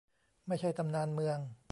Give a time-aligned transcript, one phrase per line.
[0.47, 1.39] ไม่ใช่ตำนานเมือง